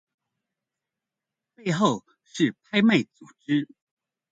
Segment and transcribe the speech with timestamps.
[1.53, 3.09] 背後是拍賣組
[3.45, 3.67] 織